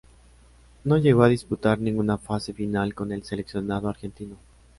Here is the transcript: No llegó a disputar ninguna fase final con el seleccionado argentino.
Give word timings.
No 0.83 0.97
llegó 0.97 1.21
a 1.21 1.27
disputar 1.29 1.77
ninguna 1.77 2.17
fase 2.17 2.53
final 2.55 2.95
con 2.95 3.11
el 3.11 3.21
seleccionado 3.21 3.87
argentino. 3.87 4.35